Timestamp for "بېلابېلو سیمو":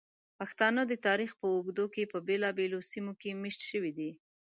2.27-3.13